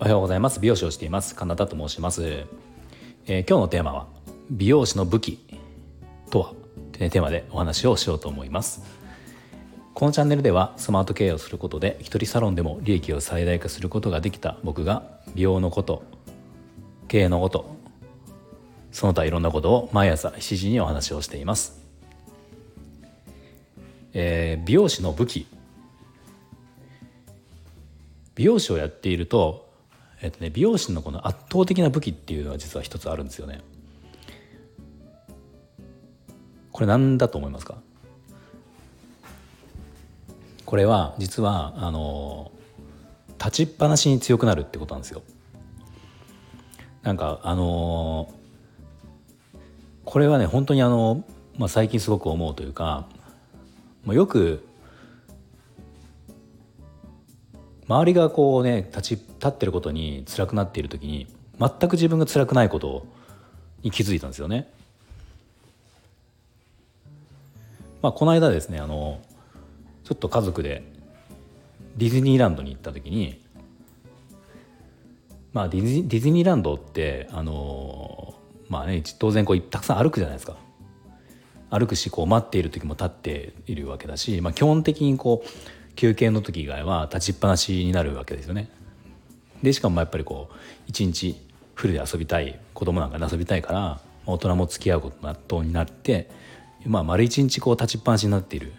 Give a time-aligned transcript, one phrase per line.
[0.00, 0.60] おはようございます。
[0.60, 2.44] 美容師をしていますカナダと申します、
[3.26, 4.06] えー、今日のテーマは
[4.50, 5.38] 美容師の武器
[6.30, 6.52] とは？
[6.92, 8.82] というテーマでお話をしようと思います。
[9.94, 15.04] このチャンネルではスマート経営をすることで一人サロンでも利益を最大化することができた僕が
[15.34, 16.02] 美容のこと
[17.08, 17.74] 経営のこと
[18.92, 21.77] その他いろんなことを毎朝7時にお話をしています、
[24.12, 25.46] えー、美容師の武器。
[28.34, 29.68] 美容師をやっていると、
[30.22, 33.60] えっとね、美容師のこの圧倒的な武器っていうのは実は一つあるんですよね。
[36.72, 37.76] これ何だと思いますか？
[40.64, 42.52] これは実はあの
[43.38, 45.22] 立ちっぱなしに強くなるってことなんですよ。
[47.02, 48.32] なんかあの
[50.04, 51.24] これはね本当にあの、
[51.56, 53.08] まあ、最近すごく思うというか、
[54.08, 54.66] まあ、よく
[57.86, 61.26] 周りがこうね立ち立ってることに辛くなっている時に
[61.60, 63.06] 全く自分が辛くないこと
[63.82, 64.72] に気づいたんですよね。
[68.00, 69.20] まあ、この間ですねあの
[70.04, 70.82] ちょっと家族で
[71.98, 73.44] ディズニーランドに行った時に
[75.52, 78.34] まあディズディズニーランドってあの
[78.70, 80.56] まあね当然こうたくさん歩くじゃないですか
[81.70, 88.70] 歩くしこう待っている時も立っているわけだし、まあ、基本的にこう休憩の時以外は立ちっぱなしになるわけですよね。
[89.62, 90.54] でしかもやっぱりこう
[90.86, 91.36] 一日
[91.74, 96.30] フルで遊びたい子供なんかで遊びたいから大人も付き合うことになって、
[96.86, 98.72] まあ、丸一日こう立ちっぱなしになっている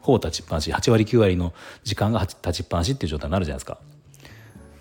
[0.00, 1.52] ほぼ立ちっぱなし8割9割の
[1.84, 3.78] 時間が立ちっぱなしっていう状態になるじゃないですか。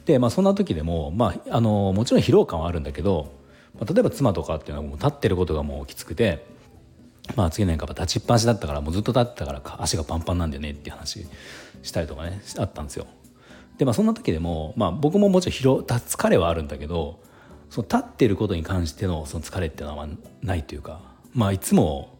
[0.05, 3.39] でまあそんな時でも、まあ、あのもちろん疲労感はあるんだけど
[3.75, 6.45] まあ、例えば妻とかっていうのはもう立ってることがもうきつくて
[7.35, 11.25] まあ次の年間立ちっぱなしだったからもうずっと立ってたから足がパンパンなんだよねっていう話
[11.83, 13.07] したりとかねあったんですよ。
[13.77, 17.19] でまあそんな時でも、まあ、僕ももちろん疲労疲れはあるんだけど
[17.69, 20.07] その立ってることに関してのその疲れっていうのは
[20.43, 21.01] ないというか
[21.33, 22.17] まあいつも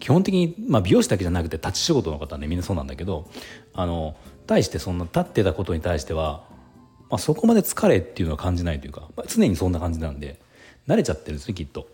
[0.00, 3.30] 基本的に、まあ、美容師だけじゃなくて立ち仕事の方はねみんなそうなんだけど
[3.72, 4.16] あの
[4.48, 6.42] 対してそんな立ってたことに対しては、
[7.08, 10.40] まあ、そこまで疲れっていうのは感じないというか、まあ、常にそんな感じなんで
[10.88, 11.86] 慣れちゃってるんですねきっと、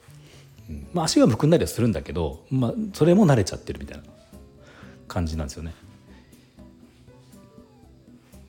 [0.92, 4.04] まあ、足がむくんだりはするんだけど、まあ、それも慣れちゃってるみたいな
[5.06, 5.74] 感じなんですよね、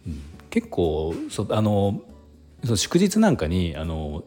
[0.05, 2.01] うん、結構そあの
[2.65, 4.23] そ祝日なんかにあの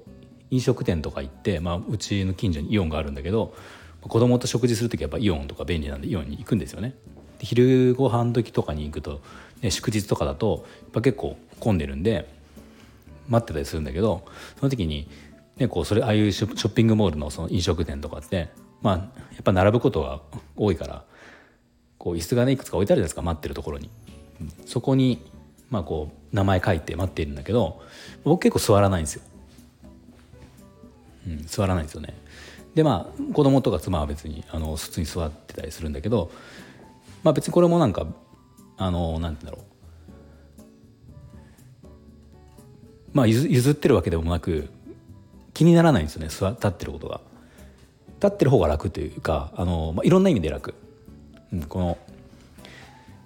[0.50, 3.54] 飲食店とか行って、まあ、うちの近所にイオンがあるんだけど
[4.00, 6.94] 子供と食事する時はやっぱイオンとか便利なんでイオンに行くんですよね。
[7.38, 9.20] で昼ご飯時とかに行くと、
[9.60, 12.28] ね、祝日とかだとやっぱ結構混んでるんで
[13.28, 14.24] 待ってたりするんだけど
[14.58, 15.08] その時に
[15.56, 18.48] ね、こうそれああいうショッピングモールのその飲食店とかって
[18.80, 20.20] まあやっぱ並ぶことが
[20.56, 21.04] 多いから
[21.98, 23.90] こう椅子がねいくつか置いてあるじゃないですか待ってるところに。
[24.66, 25.30] そこに
[25.70, 27.80] まあこう名前書いて待っているんだけど
[28.24, 29.22] 僕結構座らないんですよ。
[31.28, 32.14] うん、座らないんですよね。
[32.74, 36.30] でまあ子供とか妻は別にあの普通に座ってたりするんだけど、
[37.22, 38.06] まあ、別にこれもなんか
[38.78, 39.72] あのなんて言うんだろう
[43.12, 44.70] まあ譲ってるわけでもなく
[45.54, 47.20] 気にならないんですよね座立ってることが。
[48.22, 50.74] 立ってる方が楽というかあの、まあ、いろんな意味で楽、
[51.52, 51.98] うん、この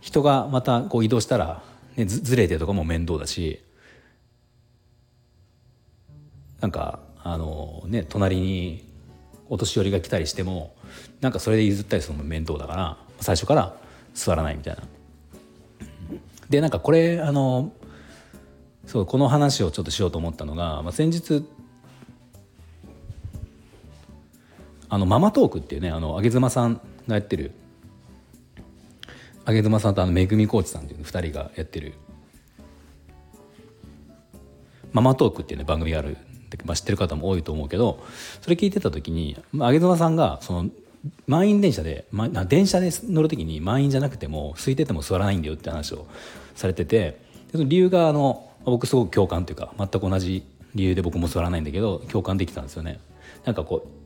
[0.01, 1.63] 人がまたこう移動したら、
[1.97, 3.63] ね、ずずれてとかも面倒だし
[6.63, 8.85] なんかあのね隣に
[9.51, 10.75] お年寄りが来たりしても
[11.21, 13.77] なんかそれで譲ったりするのも面倒だから最初から
[14.15, 14.83] 座らないみたいな。
[16.49, 17.73] でなんかこれあの
[18.87, 21.45] そうこの話をちょっとしようと思ったのが、まあ、先日
[24.89, 27.53] あのママトークっていうねあの上妻さんがやってる
[29.47, 31.95] 上妻さんとあのめぐみコーチさんっていう2人がやってる
[34.93, 36.17] ママトークっていうね番組がある
[36.65, 38.03] まあ、知ってる方も多いと思うけど
[38.41, 40.71] それ聞いてた時に上妻さんがその
[41.27, 46.07] 満員電車で、ま、電車で乗る時に満員じゃなくても空いてても座らないんだよって話を
[46.55, 47.21] されてて
[47.53, 50.45] その理由があの僕すごく共感というか全く同じ
[50.75, 53.01] 理由で僕も座らないんだけど共感できたんですよね。
[53.45, 54.06] なんかこう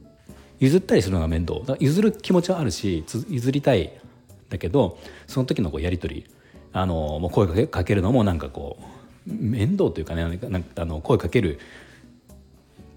[0.60, 1.60] 譲ったりするのが面倒。
[1.64, 3.92] だ譲る気持ちはあるし譲りたい
[4.50, 6.26] だけどその時のこうやり取り
[6.72, 8.78] あのもう声かけかけるのもなんかこ
[9.26, 11.58] う面倒というかねなんかあの声かける、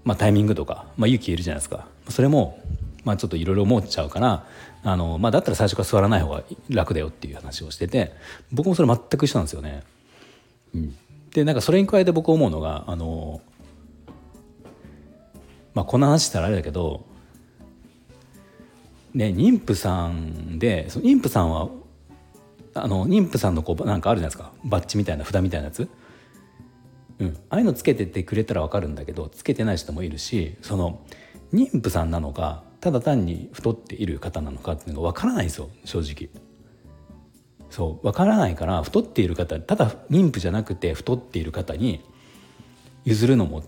[0.04, 1.86] まあ、タイミングとか、まあ、勇気いるじゃないですか。
[2.08, 2.60] それも、
[3.04, 4.46] まあ、ちょっといろいろ思っちゃうから
[4.82, 8.12] あの、まあ、だったら最初から座らない方が楽だよっていう話をしてて
[8.52, 9.82] 僕もそれ全く一緒なんですよね。
[10.74, 10.96] うん、
[11.32, 13.40] でなんかそれに加えて僕思うのがあの、
[15.72, 17.06] まあ、この話したらあれだけど
[19.14, 21.68] ね、妊婦さんでその妊婦さんは
[22.74, 24.52] あの妊婦さんのこうなんかあるじゃないですか。
[24.64, 25.88] バッジみたいな札みたいなやつ、
[27.20, 31.00] うん、ああいうのつけててくれたら分かるんだけどつけてない人もいるしその
[31.52, 36.28] 妊婦さんなのかただ単に太っている方なのかっていうのが分からないんですよ正直。
[37.70, 38.06] そう。
[38.06, 42.04] 分からないから太っている方ただ妊婦じゃなくて太っている方に
[43.04, 43.62] 譲るのも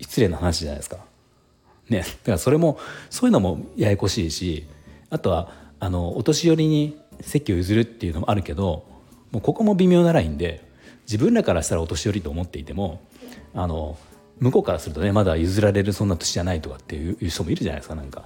[0.00, 0.98] 失礼な話じゃないですか。
[1.88, 2.78] ね、だからそれも
[3.08, 4.66] そういうのもややこしいし
[5.10, 8.86] あとはあのお年寄りに席を譲るっていうのもあるけど
[9.32, 10.64] もうここも微妙なラインで
[11.02, 13.00] 自分らからしたらお年寄りと思っていても
[13.54, 13.98] あの
[14.38, 18.24] 向こうからするとねまだ譲られるそんな年じゃないとかっていう人もいるじゃないですかなんか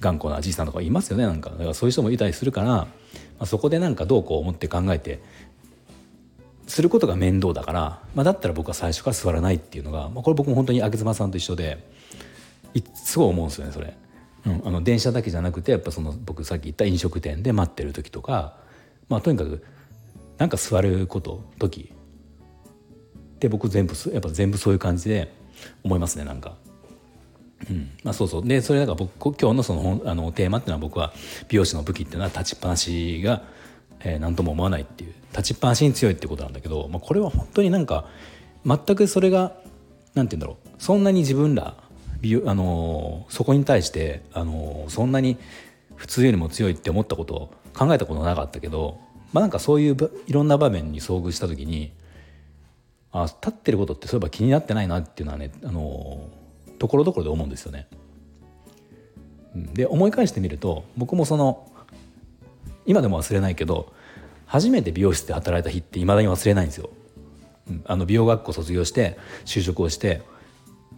[0.00, 2.88] 頑固なじいさんとかいますよねなんかだからそういう人もいたりするから、ま
[3.40, 5.22] あ、そこでなんかどうこう思って考えて
[6.66, 11.78] することが面倒だから、まあ、だったら僕は最初から座らないっていうのが、まあ、これ僕も本当に秋妻さんと一緒で
[12.94, 13.94] すごい思うんですよねそれ。
[14.46, 18.56] うん、あの電車だけじゃなくてやっぱその僕さっき言った飲食店で待ってる時とか、
[19.08, 19.64] まあ、とにかく
[20.38, 21.92] なんか座ること時。
[23.38, 25.32] で僕全部やっぱ全部そういう感じで
[25.82, 26.56] 思いますねなんか。
[27.68, 27.90] うん。
[28.04, 28.46] まあ、そうそう。
[28.46, 31.12] でそれだから僕今日のそのあのテーマっていうのは僕は
[31.48, 33.42] 美容師の武器っていうのは立ちっぱなしが
[34.04, 35.14] えー、何とも思わないっていう。
[35.30, 38.06] 立ちっぱなしに強いってことなんだけど、まあ、これは本当になんか
[38.66, 39.52] 全くそれが
[40.14, 40.68] 何て言うんだろう。
[40.78, 41.76] そんなに自分ら
[42.46, 45.36] あのそこに対して、あのそんなに
[45.96, 48.98] 普通よりも強いって思ったこと考えたことなかったけど、
[49.32, 49.96] まあ、なんかそういう
[50.26, 51.92] いろんな場面に遭遇した時に
[53.12, 56.28] あ立ってることってそういえば気になってないなっていうのはね、あの
[56.78, 57.88] ところどころで思うんですよね。
[59.54, 61.68] で思い返してみると僕もその
[62.86, 63.92] 今でも忘れないけど
[64.46, 66.90] 初めて美容室で働いた日っていまだに忘れないんですよ。
[67.84, 70.22] あの美容学校卒業して就職をして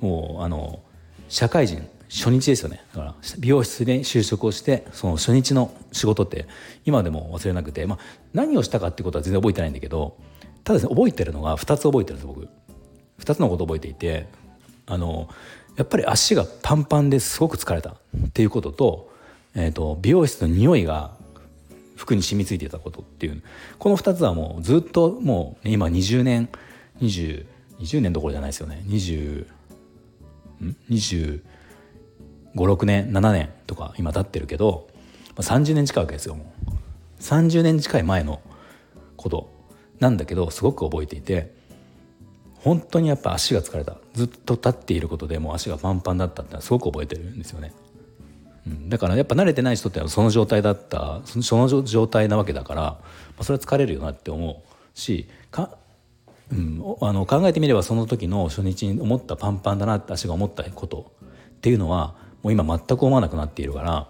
[0.01, 0.81] もうあの
[1.29, 2.81] 社会人初日ですよね。
[2.93, 6.47] だから美容室で就職をしてその初日の仕事って
[6.85, 7.99] 今でも忘れなくて、まあ、
[8.33, 10.17] 何をしたかってことは全然覚えてないんだけど
[10.63, 12.49] ただですね覚えてるのが2つ覚えてるんです僕。
[13.21, 14.27] 2つのこと覚えていて
[14.87, 15.29] あの
[15.77, 17.91] やっぱり足がパンパンですごく疲れた。
[17.91, 17.97] っ
[18.33, 19.11] ていうことと,、
[19.55, 21.13] えーと美容室の匂いが
[21.97, 23.43] 服に染みついてたことっていう。
[23.79, 26.49] この2つはもうずっともう、今20年
[27.01, 27.47] 20
[27.81, 28.83] 20年どころじゃないですよね。
[28.87, 29.47] 20
[30.91, 34.89] 2526年7年とか今経ってるけど、
[35.37, 36.53] ま、30年近いわけですよも
[37.19, 37.23] う。
[37.23, 38.41] 30年近い前の
[39.17, 39.51] こと
[40.01, 41.55] なんだけどすごく覚えていて
[42.57, 43.99] 本当にやっぱ足が疲れた。
[44.15, 47.75] ずっと立っていることでもう足がパンパンだったってのはすごく覚えてるんですよね。
[48.67, 53.01] うん、だからやっぱ慣れてない人ってその状態だったその状態なわけだから、ま
[53.41, 55.77] あ、それは疲れるよなって思うしか、
[56.53, 61.13] うん、あの考えてみればその時の初日に思ったパンパンだなって足が思ったこと
[61.57, 64.09] っていうのはもう今全く思わなくなっているから、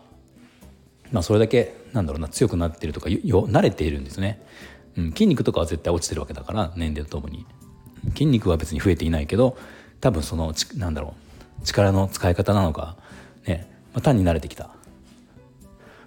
[1.13, 4.43] まあ、それだけなんだろうな強くなっているとかよ慣れているんですね、
[4.97, 7.47] うん、筋肉とかは絶対落ちてるわけだから年齢とともに。
[8.11, 9.57] 筋肉は別に増えていないけど
[10.01, 11.15] 多分そのちなんだろ
[11.63, 12.97] う力の使い方なのか
[13.47, 13.71] ね。
[13.95, 14.71] まあ、単に慣れてきた。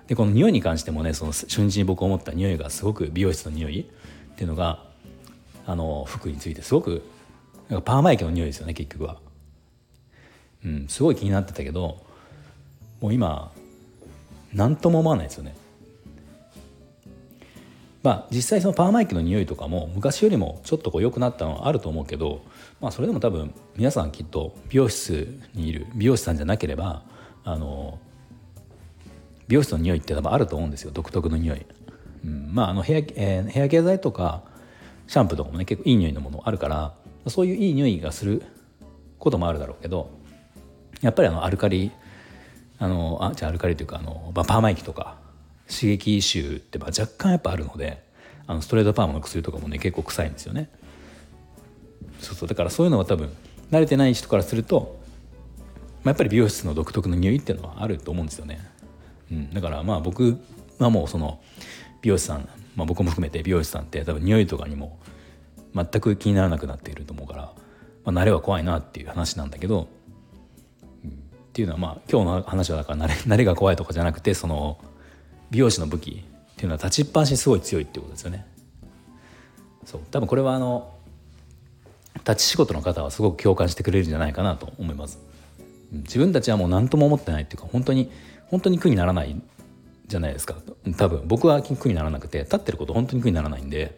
[0.07, 4.86] でこの匂いに関してもねその初日に僕思った匂いがすごく美容室の匂いっていうのが
[5.67, 7.03] あの服についてすごく
[7.83, 9.17] パーマ液の匂いですよね結局は。
[10.65, 12.01] うん、すごい気になってたけど
[12.99, 13.51] もう今
[14.53, 15.55] 何とも思わないですよね。
[18.01, 22.41] まあ実際そのパーマ液の匂いとかも昔よりもちょっとこう良くなったのはあると思うけど、
[22.79, 27.03] まあ、それでも多分皆さんきっと美容室にいる美容師さんじゃなければ
[27.43, 27.99] あの
[29.49, 31.65] 美容室の匂いって多分あると思うんですよ独特の匂い、
[32.25, 34.43] うん、まああのヘア,、えー、ヘアケア剤とか
[35.07, 36.93] シャンプーとかもね結構いい匂いのものあるから
[37.27, 38.43] そういういい匂いがする
[39.19, 40.09] こともあるだろうけど
[41.01, 41.91] やっぱりあのアルカリ
[42.79, 45.17] あのあじゃあアルカリというかあの、まあ、パーマ液とか
[45.67, 48.03] 刺激臭ってまあ若干やっぱあるので
[48.45, 50.69] あのストレートパーマの薬とかもね結構臭いんですよね。
[52.19, 52.49] そうそう。
[52.49, 53.29] だからそういうのは多分
[53.71, 54.97] 慣れてない人からすると
[56.07, 58.65] まあ、やっぱり美容室の独特の匂いっていうのはあると思うんですよね。
[59.29, 60.37] うん、だからまあ僕
[60.79, 61.41] はもうその
[62.01, 64.99] 美容師さん、まあ、僕も含めて美容師さんって多分匂いとかにも
[65.75, 67.41] 全く気にならなくなっていると思うから、
[68.05, 69.87] まあ、慣れは怖いなっていう話なんだけど、
[71.03, 71.13] うん、っ
[71.53, 74.77] ていうのはまあ今日の話はだから慣れ 慣れが怖いとかじゃなくてその
[75.49, 78.45] 美容師の武器っていうのは立ちっぱなしにすごい強いっていうことですよね。
[79.83, 80.93] そう多分これはあの
[82.17, 85.19] 立ち仕事の方はすごく共感してくれるんじゃないかなと思います。
[85.91, 88.11] 自分たちはもう何とも思ってないっていうか本当に
[88.47, 89.41] 本当に苦にならない
[90.07, 90.55] じゃないですか。
[90.97, 93.97] 多分僕は苦にならなくて立ってること本当に苦にならないんで、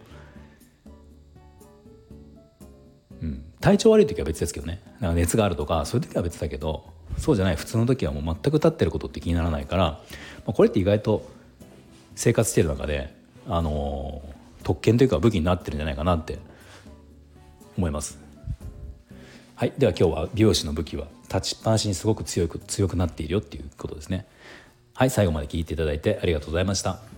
[3.22, 4.82] うん、体調悪い時は別ですけどね。
[5.00, 6.86] なんか熱があるとかそういう時は別だけど
[7.18, 10.02] そうじゃない普通の時はもう全く立ってることって気にならないから、ま
[10.48, 11.30] あ、これって意外と
[12.16, 13.14] 生活してる中で、
[13.48, 16.40] あのー、特権というか武器になってるんじゃないかなって
[17.78, 18.20] 思います。
[19.56, 24.26] はい、では今日は美容師の武器は立ちっぱなしにすごく強く強くなっているよっていうことですね。
[25.00, 27.09] はい、最後まで聞いていただいてありがとうございました。